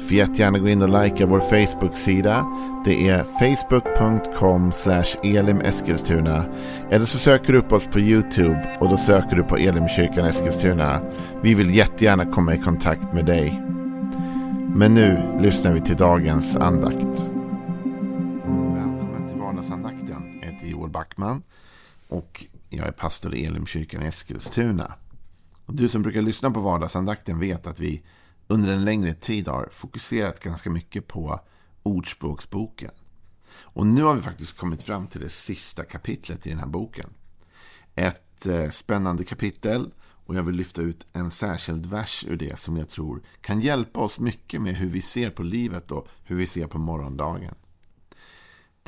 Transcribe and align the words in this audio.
Får 0.00 0.12
jättegärna 0.12 0.58
gå 0.58 0.68
in 0.68 0.82
och 0.82 1.02
likea 1.04 1.26
vår 1.26 1.40
Facebook-sida. 1.40 2.46
Det 2.84 3.08
är 3.08 3.22
facebook.com 3.22 4.72
elimeskilstuna. 5.22 6.44
Eller 6.90 7.06
så 7.06 7.18
söker 7.18 7.52
du 7.52 7.58
upp 7.58 7.72
oss 7.72 7.84
på 7.84 8.00
YouTube 8.00 8.76
och 8.80 8.88
då 8.88 8.96
söker 8.96 9.36
du 9.36 9.42
på 9.42 9.56
Elimkyrkan 9.56 10.26
Eskilstuna. 10.26 11.00
Vi 11.42 11.54
vill 11.54 11.74
jättegärna 11.74 12.26
komma 12.26 12.54
i 12.54 12.58
kontakt 12.58 13.12
med 13.12 13.26
dig. 13.26 13.62
Men 14.74 14.94
nu 14.94 15.38
lyssnar 15.40 15.72
vi 15.72 15.80
till 15.80 15.96
dagens 15.96 16.56
andakt. 16.56 17.20
Välkommen 18.74 19.28
till 19.28 19.38
vardagsandakten. 19.38 20.38
Jag 20.40 20.50
heter 20.50 20.66
Joel 20.66 20.90
Backman 20.90 21.42
och 22.08 22.44
jag 22.68 22.86
är 22.86 22.92
pastor 22.92 23.34
i 23.34 23.46
Elimkyrkan 23.46 24.02
Eskilstuna. 24.02 24.94
Och 25.66 25.74
du 25.74 25.88
som 25.88 26.02
brukar 26.02 26.22
lyssna 26.22 26.50
på 26.50 26.60
vardagsandakten 26.60 27.38
vet 27.38 27.66
att 27.66 27.80
vi 27.80 28.02
under 28.50 28.72
en 28.72 28.84
längre 28.84 29.14
tid 29.14 29.48
har 29.48 29.68
fokuserat 29.72 30.40
ganska 30.40 30.70
mycket 30.70 31.06
på 31.06 31.40
Ordspråksboken. 31.82 32.90
Och 33.52 33.86
nu 33.86 34.02
har 34.02 34.14
vi 34.14 34.20
faktiskt 34.20 34.56
kommit 34.56 34.82
fram 34.82 35.06
till 35.06 35.20
det 35.20 35.28
sista 35.28 35.84
kapitlet 35.84 36.46
i 36.46 36.50
den 36.50 36.58
här 36.58 36.66
boken. 36.66 37.10
Ett 37.94 38.46
eh, 38.46 38.70
spännande 38.70 39.24
kapitel 39.24 39.90
och 40.00 40.34
jag 40.34 40.42
vill 40.42 40.56
lyfta 40.56 40.82
ut 40.82 41.06
en 41.12 41.30
särskild 41.30 41.86
vers 41.86 42.24
ur 42.28 42.36
det 42.36 42.58
som 42.58 42.76
jag 42.76 42.88
tror 42.88 43.22
kan 43.40 43.60
hjälpa 43.60 44.00
oss 44.00 44.18
mycket 44.18 44.62
med 44.62 44.74
hur 44.74 44.88
vi 44.88 45.02
ser 45.02 45.30
på 45.30 45.42
livet 45.42 45.90
och 45.90 46.08
hur 46.24 46.36
vi 46.36 46.46
ser 46.46 46.66
på 46.66 46.78
morgondagen. 46.78 47.54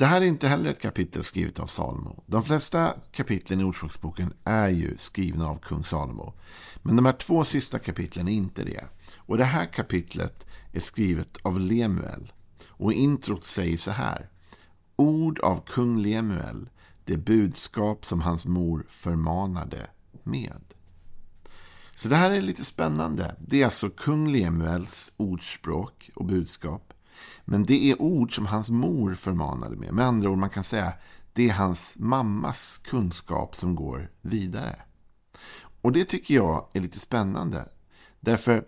Det 0.03 0.07
här 0.07 0.21
är 0.21 0.25
inte 0.25 0.47
heller 0.47 0.69
ett 0.69 0.81
kapitel 0.81 1.23
skrivet 1.23 1.59
av 1.59 1.65
Salomo. 1.65 2.23
De 2.25 2.43
flesta 2.43 2.93
kapitlen 3.11 3.59
i 3.59 3.63
Ordspråksboken 3.63 4.33
är 4.43 4.69
ju 4.69 4.97
skrivna 4.97 5.47
av 5.47 5.57
kung 5.57 5.83
Salomo. 5.83 6.33
Men 6.81 6.95
de 6.95 7.05
här 7.05 7.13
två 7.13 7.43
sista 7.43 7.79
kapitlen 7.79 8.27
är 8.27 8.31
inte 8.31 8.63
det. 8.63 8.83
Och 9.17 9.37
det 9.37 9.43
här 9.43 9.65
kapitlet 9.65 10.45
är 10.71 10.79
skrivet 10.79 11.37
av 11.41 11.59
Lemuel. 11.59 12.33
Och 12.67 12.93
introt 12.93 13.45
säger 13.45 13.77
så 13.77 13.91
här. 13.91 14.29
Ord 14.95 15.39
av 15.39 15.63
kung 15.65 15.97
Lemuel, 15.97 16.69
det 17.05 17.17
budskap 17.17 18.05
som 18.05 18.21
hans 18.21 18.45
mor 18.45 18.85
förmanade 18.89 19.87
med. 20.23 20.63
Så 21.95 22.09
det 22.09 22.15
här 22.15 22.31
är 22.31 22.41
lite 22.41 22.65
spännande. 22.65 23.35
Det 23.39 23.61
är 23.61 23.65
alltså 23.65 23.89
kung 23.89 24.31
Lemuels 24.31 25.13
ordspråk 25.17 26.09
och 26.15 26.25
budskap. 26.25 26.93
Men 27.45 27.65
det 27.65 27.91
är 27.91 28.01
ord 28.01 28.35
som 28.35 28.45
hans 28.45 28.69
mor 28.69 29.13
förmanade 29.13 29.75
med. 29.75 29.93
Med 29.93 30.05
andra 30.05 30.29
ord, 30.29 30.37
man 30.37 30.49
kan 30.49 30.63
säga 30.63 30.93
det 31.33 31.49
är 31.49 31.53
hans 31.53 31.95
mammas 31.97 32.79
kunskap 32.83 33.55
som 33.55 33.75
går 33.75 34.11
vidare. 34.21 34.79
Och 35.81 35.91
det 35.91 36.05
tycker 36.05 36.33
jag 36.33 36.69
är 36.73 36.81
lite 36.81 36.99
spännande. 36.99 37.69
Därför 38.19 38.65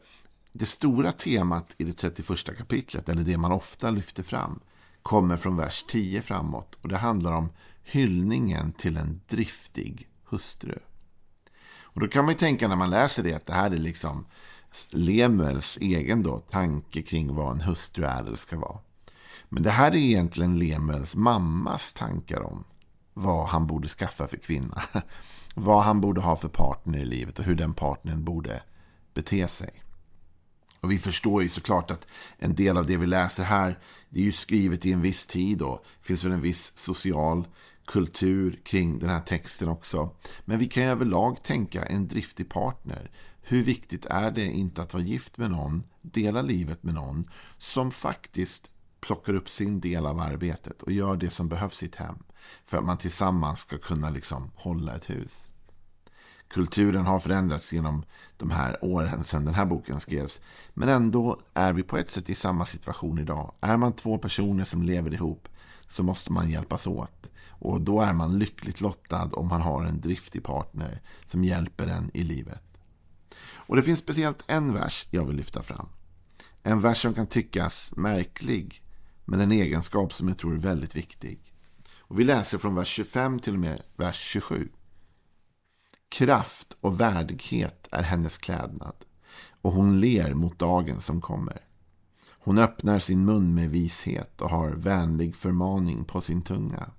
det 0.52 0.66
stora 0.66 1.12
temat 1.12 1.76
i 1.78 1.84
det 1.84 1.94
31 1.94 2.58
kapitlet, 2.58 3.10
eller 3.10 3.24
det 3.24 3.38
man 3.38 3.52
ofta 3.52 3.92
lyfter 3.92 4.24
fram, 4.24 4.60
kommer 5.02 5.38
från 5.38 5.58
vers 5.58 5.86
10 5.88 6.22
framåt. 6.22 6.76
Och 6.82 6.90
det 6.90 6.98
handlar 6.98 7.32
om 7.32 7.50
hyllningen 7.84 8.72
till 8.72 8.98
en 8.98 9.22
driftig 9.28 10.10
hustru. 10.26 10.80
Och 11.96 12.02
då 12.02 12.08
kan 12.08 12.26
man 12.26 12.34
ju 12.34 12.38
tänka 12.38 12.68
när 12.68 12.76
man 12.76 12.90
läser 12.90 13.24
det 13.24 13.34
att 13.34 13.46
det 13.46 13.54
här 13.54 13.72
är 13.72 13.78
liksom 13.78 14.26
Lemuels 14.92 15.78
egen 15.82 16.24
då, 16.24 16.40
tanke 16.40 17.02
kring 17.02 17.36
vad 17.36 17.52
en 17.52 17.62
hustru 17.62 18.06
är 18.06 18.20
eller 18.20 18.36
ska 18.36 18.60
vara. 18.60 18.80
Men 19.50 19.64
det 19.64 19.72
här 19.72 19.92
är 19.92 19.96
egentligen 19.96 20.60
Lemuels 20.60 21.16
mammas 21.16 21.94
tankar 21.94 22.42
om 22.42 22.64
vad 23.14 23.48
han 23.48 23.68
borde 23.68 23.88
skaffa 23.88 24.28
för 24.28 24.38
kvinna. 24.38 24.82
vad 25.56 25.84
han 25.84 26.02
borde 26.02 26.22
ha 26.22 26.36
för 26.36 26.48
partner 26.48 27.00
i 27.00 27.06
livet 27.06 27.40
och 27.40 27.46
hur 27.46 27.56
den 27.56 27.74
partnern 27.74 28.24
borde 28.24 28.62
bete 29.14 29.48
sig. 29.48 29.70
Och 30.82 30.92
vi 30.92 30.98
förstår 31.00 31.44
ju 31.44 31.50
såklart 31.50 31.92
att 31.92 32.08
en 32.38 32.56
del 32.56 32.78
av 32.78 32.86
det 32.86 32.98
vi 32.98 33.06
läser 33.06 33.44
här, 33.44 33.80
det 34.10 34.20
är 34.20 34.24
ju 34.24 34.32
skrivet 34.32 34.86
i 34.86 34.92
en 34.92 35.02
viss 35.02 35.28
tid 35.28 35.62
och 35.62 35.86
det 36.02 36.08
finns 36.08 36.24
väl 36.24 36.32
en 36.32 36.42
viss 36.42 36.74
social 36.76 37.48
kultur 37.86 38.60
kring 38.66 39.00
den 39.00 39.10
här 39.10 39.20
texten 39.20 39.68
också. 39.68 40.10
Men 40.46 40.60
vi 40.60 40.68
kan 40.68 40.84
ju 40.84 40.90
överlag 40.90 41.44
tänka 41.44 41.86
en 41.86 42.08
driftig 42.08 42.50
partner. 42.50 43.12
Hur 43.48 43.64
viktigt 43.64 44.06
är 44.06 44.32
det 44.32 44.46
inte 44.46 44.82
att 44.82 44.94
vara 44.94 45.04
gift 45.04 45.38
med 45.38 45.52
någon, 45.52 45.84
dela 46.02 46.42
livet 46.42 46.84
med 46.84 46.94
någon, 46.94 47.30
som 47.58 47.92
faktiskt 47.92 48.72
plockar 49.00 49.34
upp 49.34 49.50
sin 49.50 49.80
del 49.80 50.06
av 50.06 50.20
arbetet 50.20 50.82
och 50.82 50.92
gör 50.92 51.18
det 51.18 51.30
som 51.30 51.50
behövs 51.50 51.84
i 51.84 51.86
ett 51.86 51.96
hem. 51.96 52.24
För 52.66 52.78
att 52.78 52.84
man 52.84 52.98
tillsammans 52.98 53.60
ska 53.60 53.78
kunna 53.78 54.10
liksom 54.10 54.52
hålla 54.56 54.96
ett 54.96 55.10
hus. 55.10 55.44
Kulturen 56.48 57.06
har 57.06 57.20
förändrats 57.20 57.74
genom 57.74 58.06
de 58.38 58.52
här 58.52 58.86
åren 58.86 59.24
sedan 59.24 59.46
den 59.46 59.54
här 59.54 59.66
boken 59.66 60.00
skrevs. 60.00 60.42
Men 60.74 60.90
ändå 60.90 61.42
är 61.54 61.74
vi 61.74 61.84
på 61.84 61.98
ett 61.98 62.10
sätt 62.10 62.30
i 62.30 62.36
samma 62.36 62.66
situation 62.66 63.20
idag. 63.20 63.54
Är 63.62 63.78
man 63.78 63.94
två 63.94 64.18
personer 64.18 64.64
som 64.64 64.84
lever 64.84 65.14
ihop 65.14 65.48
så 65.88 66.04
måste 66.04 66.32
man 66.32 66.50
hjälpas 66.50 66.88
åt. 66.88 67.30
Och 67.50 67.82
då 67.82 68.02
är 68.02 68.14
man 68.14 68.40
lyckligt 68.40 68.82
lottad 68.82 69.30
om 69.34 69.48
man 69.48 69.62
har 69.62 69.86
en 69.86 70.02
driftig 70.02 70.44
partner 70.44 71.02
som 71.26 71.44
hjälper 71.44 71.88
en 71.88 72.12
i 72.14 72.24
livet. 72.24 72.65
Och 73.68 73.76
det 73.76 73.84
finns 73.84 74.00
speciellt 74.00 74.44
en 74.48 74.74
vers 74.74 75.08
jag 75.10 75.26
vill 75.26 75.36
lyfta 75.36 75.64
fram. 75.64 75.88
En 76.64 76.80
vers 76.80 77.02
som 77.02 77.14
kan 77.14 77.28
tyckas 77.28 77.94
märklig, 77.96 78.84
men 79.26 79.42
en 79.42 79.52
egenskap 79.52 80.14
som 80.14 80.28
jag 80.28 80.38
tror 80.38 80.54
är 80.54 80.60
väldigt 80.60 80.96
viktig. 80.96 81.40
Och 81.98 82.20
vi 82.20 82.24
läser 82.24 82.58
från 82.58 82.76
vers 82.76 82.88
25 82.88 83.40
till 83.40 83.54
och 83.54 83.60
med 83.60 83.82
vers 83.96 84.20
27. 84.20 84.70
Kraft 86.10 86.78
och 86.82 87.00
värdighet 87.00 87.88
är 87.92 88.04
hennes 88.04 88.38
klädnad 88.38 88.96
och 89.62 89.72
hon 89.72 90.00
ler 90.00 90.34
mot 90.34 90.60
dagen 90.60 91.02
som 91.02 91.22
kommer. 91.22 91.62
Hon 92.30 92.58
öppnar 92.58 93.00
sin 93.00 93.26
mun 93.26 93.56
med 93.56 93.70
vishet 93.70 94.42
och 94.42 94.50
har 94.50 94.70
vänlig 94.70 95.36
förmaning 95.36 96.06
på 96.06 96.22
sin 96.22 96.42
tunga. 96.42 96.90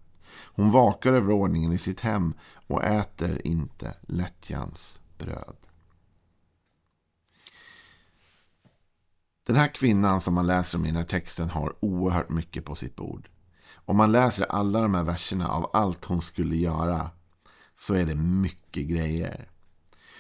Hon 0.44 0.71
vakar 0.71 1.12
över 1.12 1.32
ordningen 1.32 1.72
i 1.72 1.78
sitt 1.78 2.00
hem 2.00 2.34
och 2.66 2.84
äter 2.84 3.47
inte 3.47 3.94
lättjans 4.03 5.00
bröd. 5.19 5.66
Den 9.46 9.56
här 9.56 9.68
kvinnan 9.68 10.20
som 10.20 10.34
man 10.34 10.46
läser 10.46 10.78
om 10.78 10.84
i 10.84 10.88
den 10.88 10.96
här 10.96 11.04
texten 11.04 11.50
har 11.50 11.74
oerhört 11.80 12.30
mycket 12.30 12.64
på 12.64 12.74
sitt 12.74 12.96
bord. 12.96 13.28
Om 13.74 13.96
man 13.96 14.12
läser 14.12 14.44
alla 14.44 14.80
de 14.80 14.94
här 14.94 15.04
verserna 15.04 15.48
av 15.48 15.70
allt 15.72 16.04
hon 16.04 16.22
skulle 16.22 16.56
göra 16.56 17.10
så 17.78 17.94
är 17.94 18.06
det 18.06 18.14
mycket 18.14 18.86
grejer. 18.86 19.48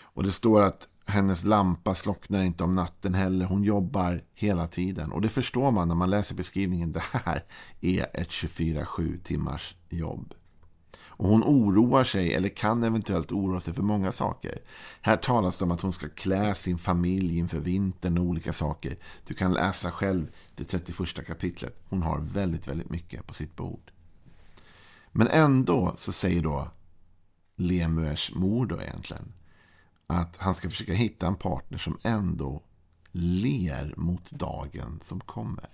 Och 0.00 0.22
det 0.22 0.32
står 0.32 0.62
att 0.62 0.88
hennes 1.06 1.44
lampa 1.44 1.94
slocknar 1.94 2.42
inte 2.42 2.64
om 2.64 2.74
natten 2.74 3.14
heller. 3.14 3.46
Hon 3.46 3.62
jobbar 3.62 4.22
hela 4.34 4.66
tiden. 4.66 5.12
Och 5.12 5.20
det 5.20 5.28
förstår 5.28 5.70
man 5.70 5.88
när 5.88 5.94
man 5.94 6.10
läser 6.10 6.34
beskrivningen. 6.34 6.92
Det 6.92 7.02
här 7.12 7.44
är 7.80 8.06
ett 8.12 8.28
24-7 8.28 9.22
timmars 9.22 9.76
jobb. 9.88 10.34
Och 11.16 11.28
hon 11.28 11.42
oroar 11.42 12.04
sig, 12.04 12.34
eller 12.34 12.48
kan 12.48 12.82
eventuellt 12.82 13.32
oroa 13.32 13.60
sig 13.60 13.74
för 13.74 13.82
många 13.82 14.12
saker. 14.12 14.62
Här 15.00 15.16
talas 15.16 15.58
det 15.58 15.64
om 15.64 15.70
att 15.70 15.80
hon 15.80 15.92
ska 15.92 16.08
klä 16.08 16.54
sin 16.54 16.78
familj 16.78 17.38
inför 17.38 17.60
vintern 17.60 18.18
och 18.18 18.24
olika 18.24 18.52
saker. 18.52 18.98
Du 19.26 19.34
kan 19.34 19.52
läsa 19.52 19.90
själv 19.90 20.30
det 20.54 20.64
31 20.64 21.26
kapitlet. 21.26 21.80
Hon 21.88 22.02
har 22.02 22.18
väldigt, 22.20 22.68
väldigt 22.68 22.90
mycket 22.90 23.26
på 23.26 23.34
sitt 23.34 23.56
bord. 23.56 23.92
Men 25.12 25.28
ändå 25.28 25.94
så 25.98 26.12
säger 26.12 26.42
då 26.42 26.68
Lemuers 27.56 28.32
mor 28.34 28.66
då 28.66 28.82
egentligen. 28.82 29.32
Att 30.06 30.36
han 30.36 30.54
ska 30.54 30.70
försöka 30.70 30.92
hitta 30.92 31.26
en 31.26 31.34
partner 31.34 31.78
som 31.78 31.98
ändå 32.02 32.62
ler 33.12 33.94
mot 33.96 34.30
dagen 34.30 35.00
som 35.04 35.20
kommer. 35.20 35.68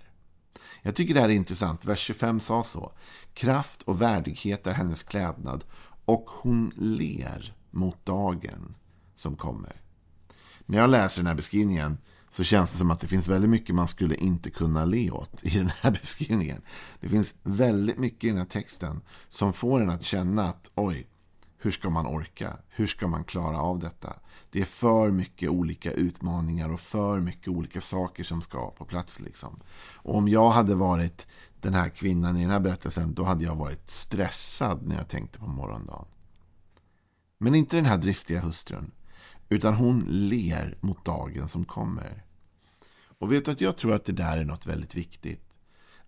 Jag 0.81 0.95
tycker 0.95 1.13
det 1.13 1.21
här 1.21 1.29
är 1.29 1.33
intressant. 1.33 1.85
Vers 1.85 1.99
25 1.99 2.39
sa 2.39 2.63
så. 2.63 2.91
Kraft 3.33 3.81
och 3.81 4.01
värdighet 4.01 4.67
är 4.67 4.73
hennes 4.73 5.03
klädnad 5.03 5.63
och 6.05 6.29
hon 6.29 6.71
ler 6.77 7.55
mot 7.71 8.05
dagen 8.05 8.75
som 9.15 9.35
kommer. 9.35 9.81
När 10.65 10.77
jag 10.77 10.89
läser 10.89 11.21
den 11.21 11.27
här 11.27 11.35
beskrivningen 11.35 11.97
så 12.29 12.43
känns 12.43 12.71
det 12.71 12.77
som 12.77 12.91
att 12.91 12.99
det 12.99 13.07
finns 13.07 13.27
väldigt 13.27 13.49
mycket 13.49 13.75
man 13.75 13.87
skulle 13.87 14.15
inte 14.15 14.49
kunna 14.49 14.85
le 14.85 15.11
åt 15.11 15.43
i 15.43 15.57
den 15.57 15.71
här 15.81 15.91
beskrivningen. 16.01 16.61
Det 16.99 17.09
finns 17.09 17.33
väldigt 17.43 17.97
mycket 17.97 18.23
i 18.23 18.27
den 18.27 18.37
här 18.37 18.45
texten 18.45 19.01
som 19.29 19.53
får 19.53 19.81
en 19.81 19.89
att 19.89 20.03
känna 20.03 20.43
att 20.49 20.71
oj, 20.75 21.07
hur 21.63 21.71
ska 21.71 21.89
man 21.89 22.07
orka? 22.07 22.57
Hur 22.69 22.87
ska 22.87 23.07
man 23.07 23.23
klara 23.23 23.61
av 23.61 23.79
detta? 23.79 24.13
Det 24.49 24.61
är 24.61 24.65
för 24.65 25.11
mycket 25.11 25.49
olika 25.49 25.91
utmaningar 25.91 26.69
och 26.69 26.79
för 26.79 27.19
mycket 27.19 27.47
olika 27.47 27.81
saker 27.81 28.23
som 28.23 28.41
ska 28.41 28.71
på 28.71 28.85
plats. 28.85 29.19
Liksom. 29.19 29.59
Och 29.95 30.15
om 30.15 30.27
jag 30.27 30.49
hade 30.49 30.75
varit 30.75 31.27
den 31.61 31.73
här 31.73 31.89
kvinnan 31.89 32.37
i 32.37 32.41
den 32.41 32.49
här 32.49 32.59
berättelsen, 32.59 33.13
då 33.13 33.23
hade 33.23 33.43
jag 33.43 33.55
varit 33.55 33.89
stressad 33.89 34.87
när 34.87 34.95
jag 34.95 35.07
tänkte 35.07 35.39
på 35.39 35.47
morgondagen. 35.47 36.05
Men 37.37 37.55
inte 37.55 37.75
den 37.75 37.85
här 37.85 37.97
driftiga 37.97 38.39
hustrun. 38.39 38.91
Utan 39.49 39.73
hon 39.73 40.05
ler 40.09 40.77
mot 40.81 41.05
dagen 41.05 41.49
som 41.49 41.65
kommer. 41.65 42.23
Och 43.19 43.31
vet 43.31 43.45
du 43.45 43.51
att 43.51 43.61
jag 43.61 43.77
tror 43.77 43.93
att 43.93 44.05
det 44.05 44.11
där 44.13 44.37
är 44.37 44.45
något 44.45 44.67
väldigt 44.67 44.95
viktigt. 44.95 45.55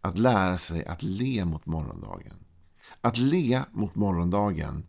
Att 0.01 0.17
lära 0.17 0.57
sig 0.57 0.85
att 0.85 1.03
le 1.03 1.45
mot 1.45 1.65
morgondagen. 1.65 2.35
Att 3.01 3.17
le 3.17 3.63
mot 3.71 3.95
morgondagen 3.95 4.85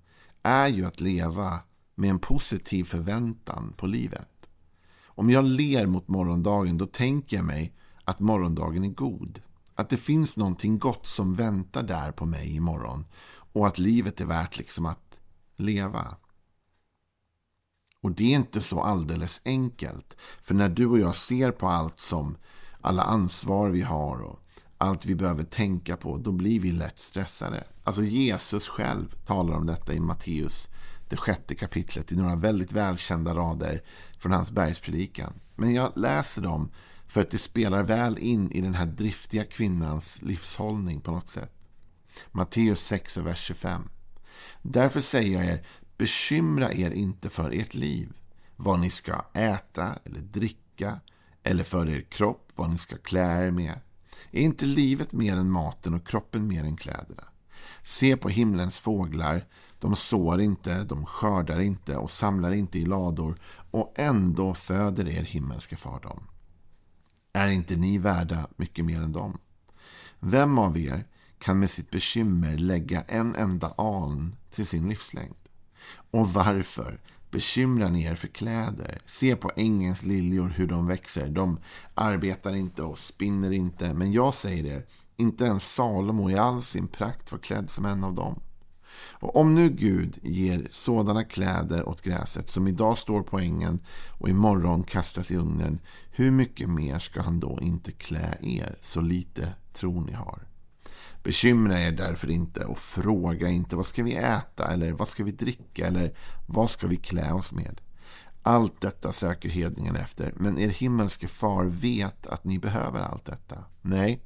är 0.47 0.69
ju 0.69 0.85
att 0.85 1.01
leva 1.01 1.61
med 1.95 2.11
en 2.11 2.19
positiv 2.19 2.85
förväntan 2.85 3.73
på 3.77 3.87
livet. 3.87 4.49
Om 5.05 5.31
jag 5.31 5.45
ler 5.45 5.87
mot 5.87 6.09
morgondagen 6.09 6.79
då 6.79 6.87
tänker 6.87 7.37
jag 7.37 7.47
mig 7.47 7.73
att 8.05 8.21
morgondagen 8.21 8.85
är 8.85 8.89
god. 8.89 9.43
Att 9.75 9.89
det 9.89 9.97
finns 9.97 10.37
någonting 10.37 10.79
gott 10.79 11.07
som 11.07 11.35
väntar 11.35 11.83
där 11.83 12.13
på 12.13 12.27
mig 12.27 12.57
imorgon. 12.57 13.05
Och 13.53 13.67
att 13.67 13.79
livet 13.79 14.21
är 14.21 14.27
värt 14.27 14.59
liksom 14.59 14.87
att 14.87 15.19
leva. 15.57 16.17
Och 18.01 18.13
det 18.13 18.25
är 18.25 18.37
inte 18.37 18.61
så 18.61 18.81
alldeles 18.81 19.41
enkelt. 19.45 20.17
För 20.43 20.55
när 20.55 20.69
du 20.69 20.87
och 20.87 20.99
jag 20.99 21.15
ser 21.15 21.51
på 21.51 21.69
allt 21.69 21.99
som 21.99 22.37
alla 22.81 23.03
ansvar 23.03 23.69
vi 23.69 23.83
har 23.83 24.23
och 24.23 24.41
allt 24.79 25.07
vi 25.07 25.15
behöver 25.15 25.45
tänka 25.45 25.97
på, 25.97 26.17
då 26.17 26.33
blir 26.33 26.61
vi 26.61 26.73
lätt 26.73 26.99
stressade. 26.99 27.65
Alltså 27.85 28.03
Jesus 28.03 28.69
själv 28.69 29.15
talar 29.27 29.55
om 29.55 29.67
detta 29.67 29.95
i 29.95 30.01
Matteus, 30.01 30.69
det 31.09 31.17
sjätte 31.17 31.55
kapitlet, 31.55 32.13
i 32.13 32.17
några 32.17 32.37
väldigt 32.37 32.73
välkända 32.73 33.35
rader 33.35 33.83
från 34.19 34.33
hans 34.33 34.51
bergspredikan. 34.51 35.33
Men 35.55 35.75
jag 35.75 35.93
läser 35.97 36.43
dem 36.43 36.71
för 37.07 37.21
att 37.21 37.31
det 37.31 37.39
spelar 37.39 37.83
väl 37.83 38.19
in 38.19 38.53
i 38.53 38.61
den 38.61 38.75
här 38.75 38.87
driftiga 38.87 39.45
kvinnans 39.45 40.23
livshållning 40.23 41.01
på 41.01 41.11
något 41.11 41.29
sätt. 41.29 41.53
Matteus 42.33 42.81
6, 42.81 43.17
vers 43.17 43.41
25. 43.41 43.89
Därför 44.63 45.01
säger 45.01 45.39
jag 45.39 45.53
er, 45.53 45.67
bekymra 45.97 46.73
er 46.73 46.91
inte 46.91 47.31
för 47.31 47.51
ert 47.51 47.75
liv, 47.75 48.13
vad 48.57 48.81
ni 48.81 48.91
ska 48.91 49.25
äta 49.33 49.99
eller 50.05 50.21
dricka, 50.21 51.01
eller 51.43 51.65
för 51.65 51.89
er 51.89 52.01
kropp, 52.01 52.53
vad 52.55 52.71
ni 52.71 52.79
ska 52.79 52.97
klä 52.97 53.47
er 53.47 53.51
med. 53.51 53.81
Är 54.31 54.41
inte 54.41 54.67
livet 54.67 55.13
mer 55.13 55.37
än 55.37 55.51
maten 55.51 55.95
och 55.95 56.07
kroppen 56.07 56.49
mer 56.49 56.65
än 56.65 56.77
kläderna? 56.77 57.25
Se 57.83 58.17
på 58.17 58.29
himlens 58.29 58.77
fåglar. 58.77 59.45
De 59.79 59.97
sår 59.97 60.41
inte, 60.41 60.85
de 60.85 61.07
skördar 61.07 61.61
inte 61.61 61.97
och 61.97 62.11
samlar 62.11 62.53
inte 62.53 62.79
i 62.79 62.85
lador 62.85 63.39
och 63.71 63.93
ändå 63.97 64.55
föder 64.55 65.09
er 65.09 65.23
himmelska 65.23 65.77
far 65.77 66.01
dem. 66.01 66.23
Är 67.33 67.49
inte 67.49 67.77
ni 67.77 67.99
värda 67.99 68.47
mycket 68.57 68.85
mer 68.85 69.03
än 69.03 69.13
dem? 69.13 69.39
Vem 70.21 70.59
av 70.59 70.79
er 70.79 71.07
kan 71.39 71.59
med 71.59 71.71
sitt 71.71 71.91
bekymmer 71.91 72.59
lägga 72.59 73.03
en 73.03 73.35
enda 73.35 73.75
aln 73.77 74.37
till 74.51 74.67
sin 74.67 74.89
livslängd? 74.89 75.35
Och 76.11 76.33
varför 76.33 77.01
bekymrar 77.37 77.89
ni 77.89 78.05
er 78.05 78.15
för 78.15 78.29
kläder? 78.29 78.99
Se 79.07 79.37
på 79.37 79.51
ängens 79.57 80.03
liljor 80.03 80.49
hur 80.49 80.67
de 80.67 80.87
växer. 80.87 81.29
De 81.29 81.59
arbetar 81.95 82.55
inte 82.55 82.83
och 82.83 82.99
spinner 82.99 83.51
inte. 83.51 83.95
Men 83.95 84.13
jag 84.13 84.35
säger 84.35 84.65
er, 84.65 84.87
inte 85.17 85.45
ens 85.45 85.73
Salomo 85.73 86.31
i 86.31 86.37
all 86.37 86.63
sin 86.63 86.89
prakt 86.89 87.33
var 87.33 87.39
klädd 87.39 87.71
som 87.71 87.85
en 87.85 88.05
av 88.05 88.15
dem. 88.15 88.41
Och 89.21 89.37
om 89.37 89.55
nu 89.55 89.69
Gud 89.69 90.19
ger 90.23 90.69
sådana 90.73 91.25
kläder 91.25 91.89
åt 91.89 92.03
gräset 92.03 92.49
som 92.49 92.69
idag 92.69 92.99
står 92.99 93.23
på 93.23 93.39
ängen 93.39 93.81
och 94.19 94.29
imorgon 94.29 94.83
kastas 94.83 95.31
i 95.31 95.37
ugnen, 95.37 95.79
hur 96.11 96.31
mycket 96.31 96.69
mer 96.71 96.99
ska 96.99 97.23
han 97.23 97.41
då 97.41 97.59
inte 97.63 97.93
klä 97.93 98.39
er, 98.43 98.79
så 98.81 99.01
lite 99.01 99.55
tro 99.73 100.01
ni 100.01 100.13
har? 100.13 100.47
Bekymra 101.27 101.81
er 101.81 101.93
därför 101.93 102.31
inte 102.31 102.65
och 102.65 102.79
fråga 102.79 103.49
inte 103.49 103.77
vad 103.77 103.87
ska 103.87 104.03
vi 104.03 104.15
äta 104.15 104.73
eller 104.73 104.93
vad 104.93 105.09
ska 105.09 105.25
vi 105.25 105.33
dricka 105.33 105.87
eller 105.87 106.17
vad 106.47 106.71
ska 106.71 106.87
vi 106.87 106.97
klä 106.97 107.33
oss 107.33 107.53
med. 107.53 107.81
Allt 108.43 108.81
detta 108.81 109.13
söker 109.13 109.49
hedningen 109.49 109.97
efter, 109.97 110.33
men 110.37 110.59
er 110.59 110.69
himmelske 110.69 111.29
far 111.29 111.65
vet 111.65 112.27
att 112.27 112.45
ni 112.45 112.59
behöver 112.59 113.01
allt 113.01 113.25
detta. 113.25 113.65
Nej, 113.83 114.23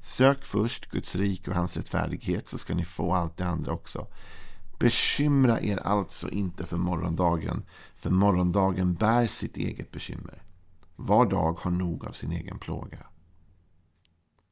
sök 0.00 0.44
först 0.44 0.90
Guds 0.90 1.16
rike 1.16 1.50
och 1.50 1.56
hans 1.56 1.76
rättfärdighet 1.76 2.48
så 2.48 2.58
ska 2.58 2.74
ni 2.74 2.84
få 2.84 3.12
allt 3.14 3.36
det 3.36 3.46
andra 3.46 3.72
också. 3.72 4.06
Bekymra 4.78 5.60
er 5.60 5.76
alltså 5.76 6.30
inte 6.30 6.66
för 6.66 6.76
morgondagen, 6.76 7.62
för 7.96 8.10
morgondagen 8.10 8.94
bär 8.94 9.26
sitt 9.26 9.56
eget 9.56 9.90
bekymmer. 9.90 10.42
Var 10.96 11.26
dag 11.26 11.52
har 11.52 11.70
nog 11.70 12.06
av 12.06 12.12
sin 12.12 12.32
egen 12.32 12.58
plåga. 12.58 13.06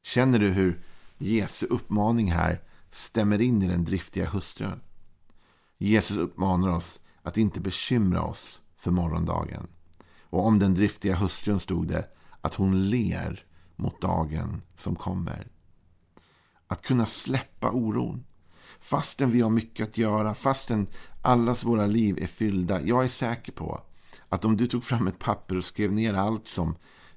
Känner 0.03 0.39
du 0.39 0.49
hur 0.49 0.83
Jesu 1.19 1.67
uppmaning 1.67 2.33
här 2.33 2.63
stämmer 2.91 3.41
in 3.41 3.63
i 3.63 3.69
den 3.69 3.85
driftiga 3.85 4.27
hustrun? 4.27 4.81
Jesus 5.79 6.17
uppmanar 6.17 6.69
oss 6.69 7.01
att 7.23 7.39
inte 7.39 7.61
bekymra 7.61 8.23
oss 8.23 8.61
för 8.77 8.91
morgondagen. 8.91 9.67
Och 10.23 10.47
om 10.47 10.59
den 10.59 10.75
driftiga 10.75 11.15
hustrun 11.15 11.61
stod 11.61 11.89
det 11.89 12.09
att 12.41 12.55
hon 12.55 12.91
ler 12.91 13.45
mot 13.77 14.01
dagen 14.01 14.63
som 14.77 14.97
kommer. 14.97 15.49
Att 16.67 16.83
kunna 16.83 17.07
släppa 17.07 17.71
oron. 17.71 18.25
Fastän 18.81 19.31
vi 19.31 19.41
har 19.41 19.51
mycket 19.51 19.89
att 19.89 19.99
göra, 19.99 20.35
fastän 20.35 20.89
allas 21.23 21.65
våra 21.65 21.87
liv 21.87 22.19
är 22.23 22.27
fyllda. 22.27 22.83
Jag 22.83 23.05
är 23.05 23.09
säker 23.09 23.53
på 23.53 23.81
att 24.29 24.45
om 24.45 24.57
du 24.57 24.67
tog 24.67 24.85
fram 24.85 25.07
ett 25.07 25.19
papper 25.19 25.57
och 25.57 25.65
skrev 25.65 25.93
ner 25.93 26.15
allt 26.15 26.49
som 26.49 26.77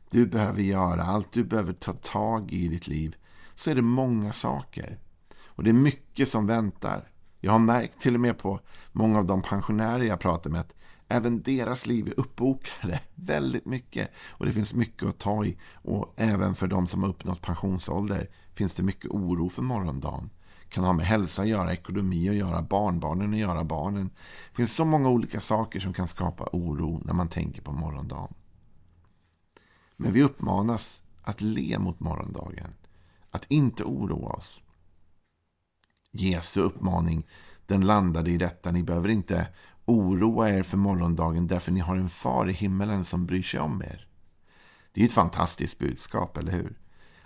du 0.09 0.25
behöver 0.25 0.61
göra, 0.61 1.03
allt 1.03 1.31
du 1.31 1.43
behöver 1.43 1.73
ta 1.73 1.93
tag 1.93 2.53
i 2.53 2.65
i 2.65 2.67
ditt 2.67 2.87
liv, 2.87 3.15
så 3.55 3.69
är 3.71 3.75
det 3.75 3.81
många 3.81 4.33
saker. 4.33 4.99
Och 5.45 5.63
det 5.63 5.69
är 5.69 5.73
mycket 5.73 6.29
som 6.29 6.47
väntar. 6.47 7.11
Jag 7.39 7.51
har 7.51 7.59
märkt 7.59 7.99
till 7.99 8.15
och 8.15 8.21
med 8.21 8.37
på 8.37 8.59
många 8.91 9.17
av 9.17 9.25
de 9.25 9.41
pensionärer 9.41 10.03
jag 10.03 10.19
pratar 10.19 10.49
med 10.49 10.61
att 10.61 10.73
även 11.07 11.41
deras 11.41 11.85
liv 11.85 12.07
är 12.07 12.19
uppbokade 12.19 12.99
väldigt 13.15 13.65
mycket. 13.65 14.11
Och 14.29 14.45
det 14.45 14.51
finns 14.51 14.73
mycket 14.73 15.07
att 15.07 15.19
ta 15.19 15.45
i. 15.45 15.57
Och 15.73 16.13
även 16.15 16.55
för 16.55 16.67
de 16.67 16.87
som 16.87 17.03
har 17.03 17.09
uppnått 17.09 17.41
pensionsålder 17.41 18.29
finns 18.53 18.75
det 18.75 18.83
mycket 18.83 19.11
oro 19.11 19.49
för 19.49 19.61
morgondagen. 19.61 20.29
kan 20.69 20.83
ha 20.83 20.93
med 20.93 21.05
hälsa 21.05 21.41
att 21.41 21.47
göra, 21.47 21.73
ekonomi 21.73 22.29
att 22.29 22.35
göra, 22.35 22.61
barnbarnen 22.61 23.33
att 23.33 23.39
göra, 23.39 23.63
barnen. 23.63 24.09
Det 24.49 24.55
finns 24.55 24.75
så 24.75 24.85
många 24.85 25.09
olika 25.09 25.39
saker 25.39 25.79
som 25.79 25.93
kan 25.93 26.07
skapa 26.07 26.49
oro 26.51 27.01
när 27.05 27.13
man 27.13 27.27
tänker 27.27 27.61
på 27.61 27.71
morgondagen. 27.71 28.33
Men 29.97 30.13
vi 30.13 30.23
uppmanas 30.23 31.01
att 31.21 31.41
le 31.41 31.79
mot 31.79 31.99
morgondagen. 31.99 32.73
Att 33.31 33.45
inte 33.47 33.83
oroa 33.83 34.29
oss. 34.29 34.61
Jesu 36.11 36.61
uppmaning 36.61 37.27
den 37.65 37.81
landade 37.81 38.31
i 38.31 38.37
detta. 38.37 38.71
Ni 38.71 38.83
behöver 38.83 39.09
inte 39.09 39.47
oroa 39.85 40.49
er 40.49 40.63
för 40.63 40.77
morgondagen 40.77 41.47
därför 41.47 41.71
ni 41.71 41.79
har 41.79 41.95
en 41.95 42.09
far 42.09 42.49
i 42.49 42.53
himmelen 42.53 43.05
som 43.05 43.25
bryr 43.25 43.43
sig 43.43 43.59
om 43.59 43.81
er. 43.81 44.07
Det 44.93 45.01
är 45.01 45.05
ett 45.05 45.13
fantastiskt 45.13 45.79
budskap, 45.79 46.37
eller 46.37 46.51
hur? 46.51 46.77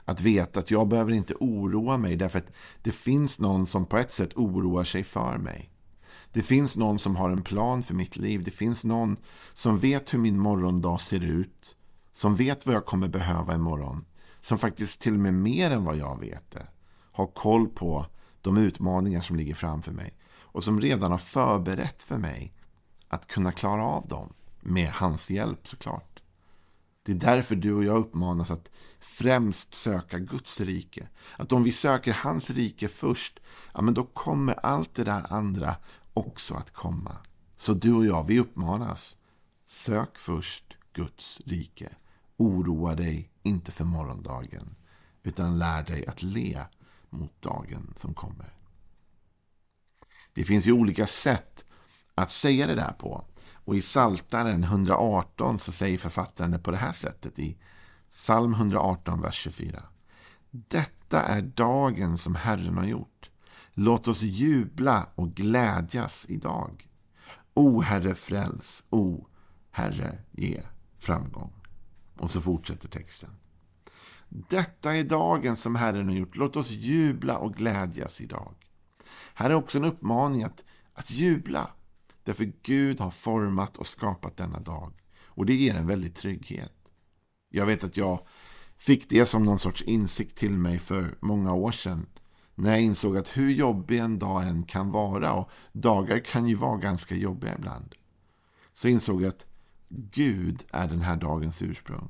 Att 0.05 0.21
veta 0.21 0.59
att 0.59 0.71
jag 0.71 0.87
behöver 0.87 1.11
inte 1.11 1.33
oroa 1.39 1.97
mig 1.97 2.15
därför 2.15 2.39
att 2.39 2.51
det 2.81 2.91
finns 2.91 3.39
någon 3.39 3.67
som 3.67 3.85
på 3.85 3.97
ett 3.97 4.13
sätt 4.13 4.33
oroar 4.35 4.83
sig 4.83 5.03
för 5.03 5.37
mig. 5.37 5.69
Det 6.31 6.41
finns 6.41 6.75
någon 6.75 6.99
som 6.99 7.15
har 7.15 7.29
en 7.29 7.41
plan 7.41 7.83
för 7.83 7.93
mitt 7.93 8.17
liv. 8.17 8.43
Det 8.43 8.51
finns 8.51 8.83
någon 8.83 9.17
som 9.53 9.79
vet 9.79 10.13
hur 10.13 10.19
min 10.19 10.39
morgondag 10.39 10.97
ser 11.01 11.23
ut. 11.23 11.75
Som 12.13 12.35
vet 12.35 12.65
vad 12.65 12.75
jag 12.75 12.85
kommer 12.85 13.07
behöva 13.07 13.55
imorgon. 13.55 14.05
Som 14.45 14.57
faktiskt 14.57 14.99
till 14.99 15.13
och 15.13 15.19
med 15.19 15.33
mer 15.33 15.71
än 15.71 15.83
vad 15.83 15.97
jag 15.97 16.19
vet 16.19 16.51
det. 16.51 16.67
Har 17.11 17.27
koll 17.27 17.67
på 17.67 18.05
de 18.41 18.57
utmaningar 18.57 19.21
som 19.21 19.35
ligger 19.35 19.55
framför 19.55 19.91
mig. 19.91 20.13
Och 20.39 20.63
som 20.63 20.81
redan 20.81 21.11
har 21.11 21.17
förberett 21.17 22.03
för 22.03 22.17
mig 22.17 22.53
att 23.07 23.27
kunna 23.27 23.51
klara 23.51 23.83
av 23.83 24.07
dem. 24.07 24.33
Med 24.59 24.89
hans 24.89 25.29
hjälp 25.29 25.67
såklart. 25.67 26.21
Det 27.03 27.11
är 27.11 27.15
därför 27.15 27.55
du 27.55 27.73
och 27.73 27.83
jag 27.83 27.97
uppmanas 27.97 28.51
att 28.51 28.69
främst 28.99 29.73
söka 29.73 30.19
Guds 30.19 30.59
rike. 30.59 31.07
Att 31.37 31.51
om 31.51 31.63
vi 31.63 31.71
söker 31.71 32.13
hans 32.13 32.49
rike 32.49 32.87
först, 32.87 33.39
ja 33.73 33.81
men 33.81 33.93
då 33.93 34.03
kommer 34.03 34.65
allt 34.65 34.95
det 34.95 35.03
där 35.03 35.33
andra 35.33 35.75
också 36.13 36.53
att 36.53 36.71
komma. 36.71 37.17
Så 37.55 37.73
du 37.73 37.93
och 37.93 38.05
jag, 38.05 38.27
vi 38.27 38.39
uppmanas. 38.39 39.17
Sök 39.65 40.17
först 40.17 40.77
Guds 40.93 41.39
rike. 41.45 41.89
Oroa 42.37 42.95
dig 42.95 43.31
inte 43.43 43.71
för 43.71 43.85
morgondagen, 43.85 44.75
utan 45.23 45.59
lär 45.59 45.83
dig 45.83 46.07
att 46.07 46.23
le 46.23 46.61
mot 47.09 47.41
dagen 47.41 47.93
som 47.97 48.13
kommer. 48.13 48.53
Det 50.33 50.43
finns 50.43 50.65
ju 50.65 50.71
olika 50.71 51.05
sätt 51.05 51.65
att 52.15 52.31
säga 52.31 52.67
det 52.67 52.75
där 52.75 52.91
på. 52.91 53.25
Och 53.65 53.75
i 53.75 53.81
Saltaren 53.81 54.63
118 54.63 55.59
så 55.59 55.71
säger 55.71 55.97
författaren 55.97 56.51
det 56.51 56.59
på 56.59 56.71
det 56.71 56.77
här 56.77 56.91
sättet 56.91 57.39
i 57.39 57.57
psalm 58.11 58.53
118, 58.53 59.21
vers 59.21 59.35
24. 59.35 59.83
Detta 60.51 61.21
är 61.21 61.41
dagen 61.41 62.17
som 62.17 62.35
Herren 62.35 62.77
har 62.77 62.85
gjort. 62.85 63.29
Låt 63.73 64.07
oss 64.07 64.21
jubla 64.21 65.07
och 65.15 65.31
glädjas 65.31 66.25
idag. 66.29 66.89
O 67.53 67.81
Herre 67.81 68.15
fräls, 68.15 68.83
o 68.89 69.27
Herre 69.71 70.17
ge 70.31 70.61
framgång. 70.97 71.54
Och 72.17 72.31
så 72.31 72.41
fortsätter 72.41 72.89
texten. 72.89 73.29
Detta 74.29 74.95
är 74.95 75.03
dagen 75.03 75.55
som 75.55 75.75
Herren 75.75 76.07
har 76.07 76.15
gjort. 76.15 76.35
Låt 76.35 76.55
oss 76.55 76.69
jubla 76.69 77.37
och 77.37 77.55
glädjas 77.55 78.21
idag. 78.21 78.53
Här 79.33 79.49
är 79.49 79.53
också 79.53 79.77
en 79.77 79.85
uppmaning 79.85 80.43
att, 80.43 80.63
att 80.93 81.11
jubla. 81.11 81.69
Därför 82.23 82.51
Gud 82.63 82.99
har 82.99 83.11
format 83.11 83.77
och 83.77 83.87
skapat 83.87 84.37
denna 84.37 84.59
dag. 84.59 84.93
Och 85.23 85.45
det 85.45 85.53
ger 85.53 85.75
en 85.75 85.87
väldig 85.87 86.15
trygghet. 86.15 86.73
Jag 87.49 87.65
vet 87.65 87.83
att 87.83 87.97
jag 87.97 88.27
fick 88.77 89.09
det 89.09 89.25
som 89.25 89.43
någon 89.43 89.59
sorts 89.59 89.81
insikt 89.83 90.37
till 90.37 90.51
mig 90.51 90.79
för 90.79 91.17
många 91.19 91.53
år 91.53 91.71
sedan. 91.71 92.05
När 92.55 92.69
jag 92.69 92.81
insåg 92.81 93.17
att 93.17 93.37
hur 93.37 93.49
jobbig 93.49 93.99
en 93.99 94.19
dag 94.19 94.47
än 94.47 94.63
kan 94.63 94.91
vara, 94.91 95.33
och 95.33 95.49
dagar 95.71 96.19
kan 96.19 96.47
ju 96.47 96.55
vara 96.55 96.77
ganska 96.77 97.15
jobbiga 97.15 97.55
ibland. 97.55 97.95
Så 98.73 98.87
insåg 98.87 99.21
jag 99.21 99.29
att 99.29 99.45
Gud 99.97 100.63
är 100.71 100.87
den 100.87 101.01
här 101.01 101.15
dagens 101.15 101.61
ursprung. 101.61 102.09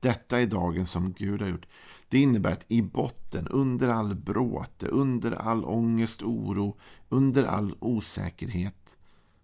Detta 0.00 0.40
är 0.40 0.46
dagen 0.46 0.86
som 0.86 1.12
Gud 1.12 1.42
har 1.42 1.48
gjort. 1.48 1.66
Det 2.08 2.18
innebär 2.18 2.52
att 2.52 2.64
i 2.68 2.82
botten, 2.82 3.48
under 3.48 3.88
all 3.88 4.14
bråte, 4.14 4.86
under 4.86 5.32
all 5.32 5.64
ångest, 5.64 6.22
oro, 6.22 6.78
under 7.08 7.44
all 7.44 7.76
osäkerhet 7.80 8.96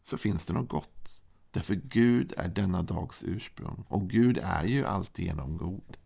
så 0.02 0.18
finns 0.18 0.46
det 0.46 0.52
något 0.52 0.68
gott. 0.68 1.22
Därför 1.50 1.74
Gud 1.74 2.32
är 2.36 2.48
denna 2.48 2.82
dags 2.82 3.22
ursprung. 3.22 3.84
Och 3.88 4.10
Gud 4.10 4.38
är 4.42 4.64
ju 4.64 4.84
alltigenom 4.84 5.56
god. 5.56 5.96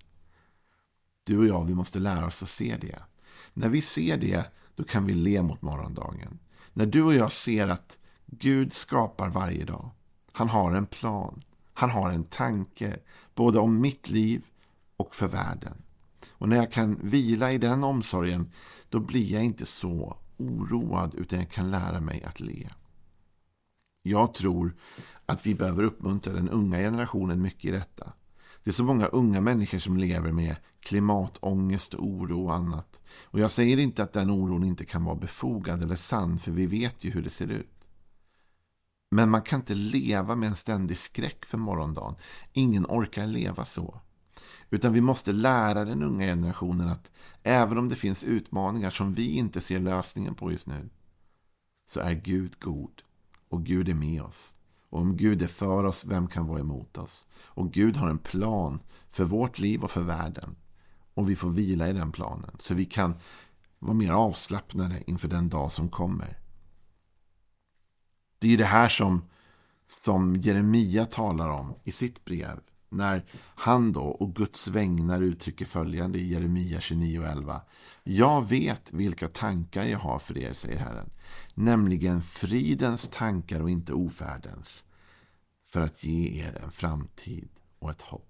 Du 1.25 1.39
och 1.39 1.47
jag, 1.47 1.65
vi 1.65 1.75
måste 1.75 1.99
lära 1.99 2.27
oss 2.27 2.43
att 2.43 2.49
se 2.49 2.77
det. 2.81 2.99
När 3.55 3.69
vi 3.69 3.81
ser 3.81 4.17
det, 4.17 4.53
då 4.75 4.85
kan 4.85 5.07
vi 5.07 5.15
le 5.15 5.43
mot 5.43 5.63
morgondagen. 5.63 6.39
När 6.73 6.87
du 6.87 7.03
och 7.03 7.15
jag 7.15 7.33
ser 7.33 7.69
att 7.69 7.99
Gud 8.27 8.73
skapar 8.73 9.29
varje 9.29 9.65
dag. 9.65 9.91
Han 10.33 10.49
har 10.49 10.73
en 10.73 10.87
plan. 10.87 11.43
Han 11.79 11.91
har 11.91 12.11
en 12.11 12.25
tanke, 12.25 12.99
både 13.35 13.59
om 13.59 13.81
mitt 13.81 14.09
liv 14.09 14.45
och 14.97 15.15
för 15.15 15.29
världen. 15.29 15.83
Och 16.31 16.49
när 16.49 16.57
jag 16.57 16.73
kan 16.73 16.99
vila 17.03 17.53
i 17.53 17.59
den 17.59 17.85
omsorgen, 17.85 18.53
då 18.89 19.01
blir 19.01 19.33
jag 19.33 19.45
inte 19.45 19.67
så 19.67 20.17
oroad, 20.37 21.15
utan 21.15 21.39
jag 21.39 21.51
kan 21.51 21.71
lära 21.71 22.01
mig 22.01 22.23
att 22.23 22.41
le. 22.41 22.69
Jag 24.03 24.35
tror 24.35 24.77
att 25.27 25.47
vi 25.47 25.55
behöver 25.55 25.83
uppmuntra 25.83 26.33
den 26.33 26.49
unga 26.49 26.77
generationen 26.77 27.43
mycket 27.43 27.65
i 27.65 27.71
detta. 27.71 28.13
Det 28.65 28.71
är 28.71 28.75
så 28.75 28.85
många 28.85 29.07
unga 29.07 29.41
människor 29.41 29.79
som 29.79 29.97
lever 29.97 30.33
med 30.33 30.57
klimatångest, 30.81 31.95
oro 31.95 32.45
och 32.45 32.55
annat. 32.55 33.01
Och 33.25 33.41
jag 33.41 33.51
säger 33.51 33.79
inte 33.79 34.03
att 34.03 34.13
den 34.13 34.31
oron 34.31 34.65
inte 34.65 34.85
kan 34.85 35.05
vara 35.05 35.17
befogad 35.17 35.83
eller 35.83 35.97
sann, 35.97 36.39
för 36.39 36.51
vi 36.51 36.67
vet 36.67 37.05
ju 37.05 37.11
hur 37.11 37.23
det 37.23 37.31
ser 37.31 37.51
ut. 37.51 37.78
Men 39.11 39.31
man 39.31 39.43
kan 39.43 39.61
inte 39.61 39.75
leva 39.75 40.35
med 40.35 40.49
en 40.49 40.57
ständig 40.57 40.99
skräck 40.99 41.45
för 41.45 41.59
morgondagen. 41.59 42.15
Ingen 42.53 42.87
orkar 42.87 43.27
leva 43.27 43.65
så. 43.65 44.01
Utan 44.71 44.93
vi 44.93 45.01
måste 45.01 45.33
lära 45.33 45.85
den 45.85 46.03
unga 46.03 46.27
generationen 46.27 46.89
att 46.89 47.11
även 47.43 47.79
om 47.79 47.89
det 47.89 47.97
finns 47.97 48.25
utmaningar 48.25 48.91
som 48.91 49.15
vi 49.15 49.37
inte 49.37 49.61
ser 49.61 49.81
lösningen 49.81 50.35
på 50.35 50.53
just 50.53 50.67
nu, 50.67 50.89
så 51.91 52.01
är 52.01 52.15
Gud 52.15 52.61
god. 52.61 53.03
Och 53.49 53.65
Gud 53.65 53.89
är 53.89 53.95
med 53.95 54.23
oss. 54.23 54.55
Och 54.91 55.01
om 55.01 55.17
Gud 55.17 55.43
är 55.43 55.47
för 55.47 55.85
oss, 55.85 56.05
vem 56.05 56.27
kan 56.27 56.47
vara 56.47 56.61
emot 56.61 56.99
oss? 56.99 57.27
Och 57.35 57.73
Gud 57.73 57.97
har 57.97 58.11
en 58.11 58.19
plan 58.19 58.81
för 59.11 59.25
vårt 59.25 59.59
liv 59.59 59.85
och 59.85 59.91
för 59.91 60.03
världen. 60.03 60.57
Och 61.15 61.31
vi 61.31 61.37
får 61.37 61.51
vila 61.51 61.89
i 61.89 61.93
den 61.93 62.13
planen. 62.13 62.57
Så 62.59 62.75
vi 62.75 62.85
kan 62.85 63.15
vara 63.79 63.95
mer 63.95 64.13
avslappnade 64.13 65.03
inför 65.07 65.29
den 65.29 65.49
dag 65.49 65.73
som 65.73 65.89
kommer. 65.89 66.39
Det 68.39 68.55
är 68.55 68.59
det 68.59 68.65
här 68.65 68.89
som, 68.89 69.29
som 69.87 70.37
Jeremia 70.37 71.07
talar 71.07 71.49
om 71.49 71.75
i 71.85 71.93
sitt 71.93 72.25
brev. 72.25 72.61
När 72.89 73.25
han 73.55 73.93
då 73.93 74.03
och 74.03 74.35
Guds 74.35 74.69
vägnar 74.69 75.21
uttrycker 75.21 75.65
följande 75.65 76.19
i 76.19 76.33
Jeremia 76.33 76.79
29.11. 76.79 77.61
Jag 78.03 78.49
vet 78.49 78.93
vilka 78.93 79.29
tankar 79.29 79.85
jag 79.85 79.99
har 79.99 80.19
för 80.19 80.39
er, 80.39 80.53
säger 80.53 80.79
Herren. 80.79 81.11
Nämligen 81.55 82.23
fridens 82.23 83.09
tankar 83.13 83.61
och 83.61 83.71
inte 83.71 83.93
ofärdens. 83.93 84.85
För 85.67 85.81
att 85.81 86.05
ge 86.05 86.43
er 86.43 86.59
en 86.63 86.73
framtid 86.73 87.49
och 87.79 87.91
ett 87.91 88.03
hopp. 88.03 88.25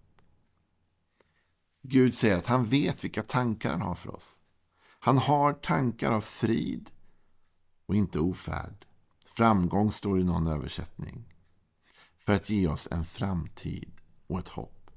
Gud 1.82 2.14
säger 2.14 2.36
att 2.36 2.46
han 2.46 2.64
vet 2.64 3.04
vilka 3.04 3.22
tankar 3.22 3.70
han 3.70 3.80
har 3.80 3.94
för 3.94 4.14
oss. 4.14 4.40
Han 4.98 5.18
har 5.18 5.52
tankar 5.52 6.10
av 6.10 6.20
frid 6.20 6.90
och 7.86 7.94
inte 7.94 8.18
ofärd. 8.20 8.87
Framgång 9.38 9.92
står 9.92 10.20
i 10.20 10.24
någon 10.24 10.46
översättning. 10.46 11.24
För 12.18 12.32
att 12.32 12.50
ge 12.50 12.68
oss 12.68 12.88
en 12.90 13.04
framtid 13.04 13.92
och 14.26 14.38
ett 14.38 14.48
hopp. 14.48 14.90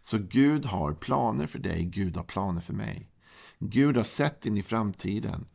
Så 0.00 0.18
Gud 0.18 0.66
har 0.66 0.94
planer 0.94 1.46
för 1.46 1.58
dig, 1.58 1.84
Gud 1.84 2.16
har 2.16 2.24
planer 2.24 2.60
för 2.60 2.72
mig. 2.72 3.10
Gud 3.58 3.96
har 3.96 4.04
sett 4.04 4.46
in 4.46 4.56
i 4.56 4.62
framtiden. 4.62 5.46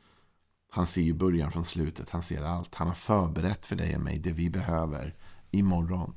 Han 0.72 0.86
ser 0.86 1.02
ju 1.02 1.14
början 1.14 1.52
från 1.52 1.66
slutet, 1.66 2.10
han 2.10 2.22
ser 2.22 2.44
allt. 2.44 2.76
Han 2.76 2.88
har 2.88 2.96
förberett 2.96 3.66
för 3.66 3.76
dig 3.76 3.96
och 3.96 4.02
mig 4.02 4.20
det 4.20 4.32
vi 4.32 4.50
behöver 4.50 5.16
imorgon. 5.52 6.14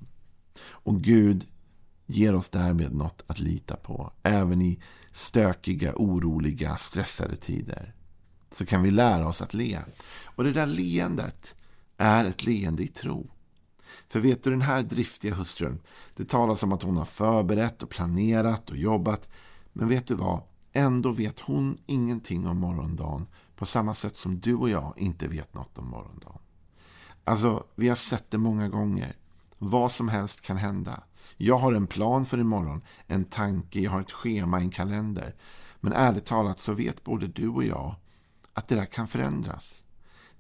Och 0.61 1.01
Gud 1.01 1.47
ger 2.07 2.35
oss 2.35 2.49
därmed 2.49 2.95
något 2.95 3.25
att 3.27 3.41
lita 3.41 3.77
på. 3.77 4.13
Även 4.23 4.63
i 4.63 4.83
stökiga, 5.13 5.93
oroliga, 5.97 6.77
stressade 6.77 7.37
tider. 7.37 7.95
Så 8.51 8.67
kan 8.67 8.83
vi 8.83 8.91
lära 8.91 9.29
oss 9.29 9.43
att 9.43 9.55
le. 9.55 9.79
Och 10.25 10.45
det 10.45 10.53
där 10.53 10.67
leendet 10.67 11.55
är 11.99 12.25
ett 12.25 12.45
leende 12.45 12.83
i 12.83 12.89
tro. 12.89 13.31
För 14.09 14.21
vet 14.21 14.43
du, 14.43 14.51
den 14.51 14.63
här 14.63 14.83
driftiga 14.83 15.35
hustrun, 15.35 15.81
det 16.17 16.29
talas 16.29 16.63
om 16.63 16.73
att 16.73 16.83
hon 16.83 16.97
har 16.97 17.05
förberett 17.05 17.83
och 17.83 17.91
planerat 17.91 18.71
och 18.71 18.77
jobbat. 18.77 19.29
Men 19.73 19.89
vet 19.89 20.07
du 20.07 20.15
vad? 20.15 20.43
Ändå 20.73 21.11
vet 21.11 21.41
hon 21.41 21.79
ingenting 21.87 22.47
om 22.47 22.59
morgondagen 22.59 23.27
på 23.57 23.67
samma 23.67 23.95
sätt 23.95 24.17
som 24.17 24.41
du 24.41 24.55
och 24.55 24.71
jag 24.71 24.95
inte 24.97 25.29
vet 25.29 25.55
något 25.55 25.79
om 25.79 25.89
morgondagen. 25.89 26.39
Alltså, 27.25 27.65
vi 27.75 27.89
har 27.89 27.97
sett 27.97 28.31
det 28.31 28.39
många 28.39 28.69
gånger. 28.69 29.17
Vad 29.59 29.93
som 29.93 30.09
helst 30.09 30.41
kan 30.41 30.57
hända. 30.57 31.03
Jag 31.37 31.59
har 31.59 31.73
en 31.73 31.87
plan 31.87 32.25
för 32.25 32.39
imorgon, 32.39 32.83
en 33.07 33.25
tanke, 33.25 33.81
jag 33.81 33.91
har 33.91 34.01
ett 34.01 34.13
schema, 34.13 34.61
en 34.61 34.71
kalender. 34.71 35.35
Men 35.81 35.93
ärligt 35.93 36.25
talat 36.25 36.61
så 36.61 36.73
vet 36.73 37.05
både 37.05 37.27
du 37.27 37.49
och 37.49 37.65
jag 37.65 37.95
att 38.53 38.69
det 38.69 38.75
där 38.75 38.85
kan 38.87 39.09
förändras. 39.09 39.83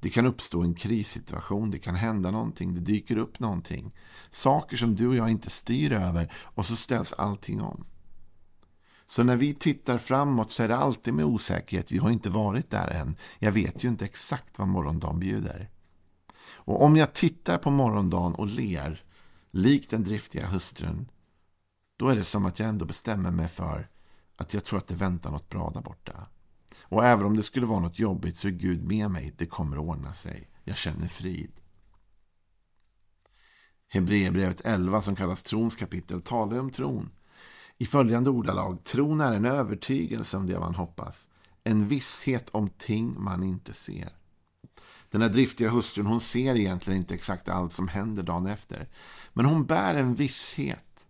Det 0.00 0.10
kan 0.10 0.26
uppstå 0.26 0.62
en 0.62 0.74
krissituation, 0.74 1.70
det 1.70 1.78
kan 1.78 1.94
hända 1.94 2.30
någonting, 2.30 2.74
det 2.74 2.80
dyker 2.80 3.16
upp 3.16 3.40
någonting. 3.40 3.94
Saker 4.30 4.76
som 4.76 4.94
du 4.94 5.08
och 5.08 5.16
jag 5.16 5.30
inte 5.30 5.50
styr 5.50 5.92
över 5.92 6.32
och 6.34 6.66
så 6.66 6.76
ställs 6.76 7.12
allting 7.12 7.60
om. 7.60 7.84
Så 9.06 9.22
när 9.22 9.36
vi 9.36 9.54
tittar 9.54 9.98
framåt 9.98 10.52
så 10.52 10.62
är 10.62 10.68
det 10.68 10.76
alltid 10.76 11.14
med 11.14 11.24
osäkerhet. 11.24 11.92
Vi 11.92 11.98
har 11.98 12.10
inte 12.10 12.30
varit 12.30 12.70
där 12.70 12.88
än. 12.88 13.16
Jag 13.38 13.52
vet 13.52 13.84
ju 13.84 13.88
inte 13.88 14.04
exakt 14.04 14.58
vad 14.58 14.68
morgondagen 14.68 15.20
bjuder. 15.20 15.70
Och 16.50 16.82
om 16.82 16.96
jag 16.96 17.12
tittar 17.12 17.58
på 17.58 17.70
morgondagen 17.70 18.34
och 18.34 18.46
ler, 18.46 19.04
likt 19.50 19.90
den 19.90 20.04
driftiga 20.04 20.46
hustrun, 20.46 21.08
då 21.96 22.08
är 22.08 22.16
det 22.16 22.24
som 22.24 22.46
att 22.46 22.58
jag 22.58 22.68
ändå 22.68 22.84
bestämmer 22.84 23.30
mig 23.30 23.48
för 23.48 23.88
att 24.36 24.54
jag 24.54 24.64
tror 24.64 24.78
att 24.78 24.88
det 24.88 24.94
väntar 24.94 25.30
något 25.30 25.48
bra 25.48 25.70
där 25.70 25.80
borta. 25.80 26.26
Och 26.88 27.04
även 27.04 27.26
om 27.26 27.36
det 27.36 27.42
skulle 27.42 27.66
vara 27.66 27.80
något 27.80 27.98
jobbigt 27.98 28.36
så 28.36 28.48
är 28.48 28.52
Gud 28.52 28.84
med 28.84 29.10
mig. 29.10 29.34
Det 29.38 29.46
kommer 29.46 29.76
att 29.76 29.82
ordna 29.82 30.12
sig. 30.12 30.50
Jag 30.64 30.76
känner 30.76 31.08
frid. 31.08 31.52
Hebreerbrevet 33.88 34.60
11 34.64 35.00
som 35.00 35.16
kallas 35.16 35.42
trons 35.42 35.76
kapitel 35.76 36.22
talar 36.22 36.58
om 36.58 36.70
tron. 36.70 37.10
I 37.78 37.86
följande 37.86 38.30
ordalag. 38.30 38.84
Tron 38.84 39.20
är 39.20 39.32
en 39.32 39.44
övertygelse 39.44 40.36
om 40.36 40.46
det 40.46 40.60
man 40.60 40.74
hoppas. 40.74 41.28
En 41.64 41.88
visshet 41.88 42.48
om 42.50 42.70
ting 42.70 43.22
man 43.22 43.42
inte 43.42 43.72
ser. 43.72 44.12
Den 45.10 45.22
här 45.22 45.28
driftiga 45.28 45.70
hustrun 45.70 46.06
hon 46.06 46.20
ser 46.20 46.54
egentligen 46.54 46.98
inte 47.00 47.14
exakt 47.14 47.48
allt 47.48 47.72
som 47.72 47.88
händer 47.88 48.22
dagen 48.22 48.46
efter. 48.46 48.88
Men 49.32 49.44
hon 49.44 49.66
bär 49.66 49.94
en 49.94 50.14
visshet 50.14 51.06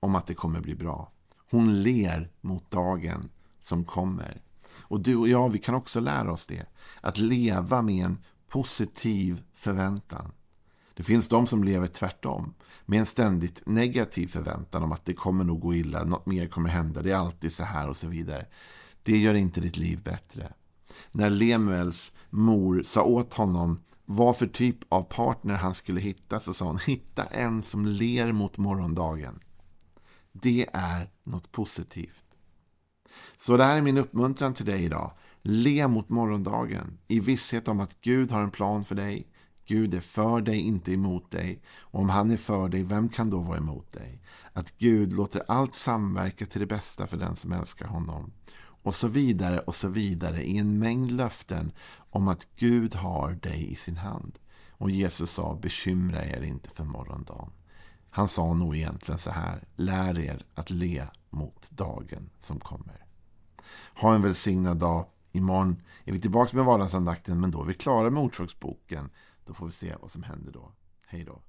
om 0.00 0.14
att 0.14 0.26
det 0.26 0.34
kommer 0.34 0.60
bli 0.60 0.74
bra. 0.74 1.12
Hon 1.50 1.82
ler 1.82 2.32
mot 2.40 2.70
dagen 2.70 3.30
som 3.60 3.84
kommer. 3.84 4.42
Och 4.84 5.00
du 5.00 5.16
och 5.16 5.28
jag, 5.28 5.48
vi 5.50 5.58
kan 5.58 5.74
också 5.74 6.00
lära 6.00 6.32
oss 6.32 6.46
det. 6.46 6.66
Att 7.00 7.18
leva 7.18 7.82
med 7.82 8.04
en 8.04 8.18
positiv 8.48 9.42
förväntan. 9.54 10.32
Det 10.94 11.02
finns 11.02 11.28
de 11.28 11.46
som 11.46 11.64
lever 11.64 11.86
tvärtom. 11.86 12.54
Med 12.86 13.00
en 13.00 13.06
ständigt 13.06 13.62
negativ 13.66 14.26
förväntan 14.26 14.82
om 14.82 14.92
att 14.92 15.04
det 15.04 15.14
kommer 15.14 15.44
nog 15.44 15.60
gå 15.60 15.74
illa, 15.74 16.04
något 16.04 16.26
mer 16.26 16.48
kommer 16.48 16.68
hända, 16.68 17.02
det 17.02 17.10
är 17.10 17.16
alltid 17.16 17.52
så 17.52 17.64
här 17.64 17.88
och 17.88 17.96
så 17.96 18.08
vidare. 18.08 18.46
Det 19.02 19.18
gör 19.18 19.34
inte 19.34 19.60
ditt 19.60 19.76
liv 19.76 20.02
bättre. 20.02 20.52
När 21.12 21.30
Lemuels 21.30 22.12
mor 22.30 22.82
sa 22.82 23.02
åt 23.02 23.34
honom 23.34 23.80
vad 24.04 24.36
för 24.36 24.46
typ 24.46 24.78
av 24.88 25.02
partner 25.02 25.54
han 25.54 25.74
skulle 25.74 26.00
hitta 26.00 26.40
så 26.40 26.54
sa 26.54 26.64
hon 26.64 26.78
hitta 26.78 27.24
en 27.24 27.62
som 27.62 27.86
ler 27.86 28.32
mot 28.32 28.58
morgondagen. 28.58 29.40
Det 30.32 30.66
är 30.72 31.10
något 31.22 31.52
positivt. 31.52 32.23
Så 33.38 33.56
det 33.56 33.64
här 33.64 33.76
är 33.76 33.82
min 33.82 33.98
uppmuntran 33.98 34.54
till 34.54 34.66
dig 34.66 34.84
idag. 34.84 35.12
Le 35.42 35.88
mot 35.88 36.08
morgondagen 36.08 36.98
i 37.08 37.20
visshet 37.20 37.68
om 37.68 37.80
att 37.80 38.00
Gud 38.00 38.30
har 38.30 38.42
en 38.42 38.50
plan 38.50 38.84
för 38.84 38.94
dig. 38.94 39.28
Gud 39.66 39.94
är 39.94 40.00
för 40.00 40.40
dig, 40.40 40.58
inte 40.58 40.92
emot 40.92 41.30
dig. 41.30 41.62
Och 41.78 42.00
om 42.00 42.08
han 42.08 42.30
är 42.30 42.36
för 42.36 42.68
dig, 42.68 42.82
vem 42.82 43.08
kan 43.08 43.30
då 43.30 43.38
vara 43.38 43.58
emot 43.58 43.92
dig? 43.92 44.20
Att 44.52 44.78
Gud 44.78 45.12
låter 45.12 45.42
allt 45.48 45.74
samverka 45.74 46.46
till 46.46 46.60
det 46.60 46.66
bästa 46.66 47.06
för 47.06 47.16
den 47.16 47.36
som 47.36 47.52
älskar 47.52 47.86
honom. 47.86 48.32
Och 48.56 48.94
så 48.94 49.08
vidare 49.08 49.58
och 49.58 49.74
så 49.74 49.88
vidare 49.88 50.42
i 50.42 50.58
en 50.58 50.78
mängd 50.78 51.10
löften 51.10 51.72
om 52.10 52.28
att 52.28 52.46
Gud 52.56 52.94
har 52.94 53.30
dig 53.30 53.72
i 53.72 53.74
sin 53.74 53.96
hand. 53.96 54.38
Och 54.70 54.90
Jesus 54.90 55.30
sa 55.30 55.58
bekymra 55.62 56.24
er 56.24 56.42
inte 56.42 56.70
för 56.70 56.84
morgondagen. 56.84 57.50
Han 58.16 58.28
sa 58.28 58.54
nog 58.54 58.76
egentligen 58.76 59.18
så 59.18 59.30
här. 59.30 59.64
Lär 59.76 60.18
er 60.18 60.44
att 60.54 60.70
le 60.70 61.06
mot 61.30 61.70
dagen 61.70 62.30
som 62.40 62.60
kommer. 62.60 63.06
Ha 63.94 64.14
en 64.14 64.22
välsignad 64.22 64.76
dag. 64.76 65.06
Imorgon 65.32 65.82
är 66.04 66.12
vi 66.12 66.20
tillbaka 66.20 66.56
med 66.56 66.66
vardagsandakten 66.66 67.40
men 67.40 67.50
då 67.50 67.62
är 67.62 67.66
vi 67.66 67.74
klara 67.74 68.10
med 68.10 68.22
Ordspråksboken. 68.22 69.10
Då 69.46 69.54
får 69.54 69.66
vi 69.66 69.72
se 69.72 69.94
vad 70.00 70.10
som 70.10 70.22
händer 70.22 70.52
då. 70.52 70.72
Hej 71.06 71.24
då. 71.24 71.42